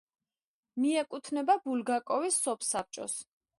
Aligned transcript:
მიეკუთვნება 0.85 1.57
ბულგაკოვის 1.67 2.41
სოფსაბჭოს. 2.49 3.23